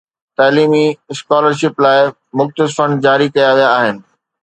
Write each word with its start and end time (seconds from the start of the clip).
تعليمي 0.37 0.85
scholar 1.11 1.53
ship 1.61 1.75
لاءِ 1.83 1.99
مختص 2.37 2.69
فنڊ 2.77 2.93
جاري 3.05 3.27
ڪيا 3.35 3.49
ويا 3.57 3.67
آهن. 3.81 3.97